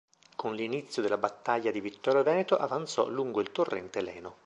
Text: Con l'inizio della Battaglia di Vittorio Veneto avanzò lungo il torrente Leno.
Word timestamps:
Con 0.35 0.55
l'inizio 0.55 1.03
della 1.03 1.19
Battaglia 1.19 1.69
di 1.69 1.79
Vittorio 1.79 2.23
Veneto 2.23 2.57
avanzò 2.57 3.07
lungo 3.07 3.39
il 3.39 3.51
torrente 3.51 4.01
Leno. 4.01 4.35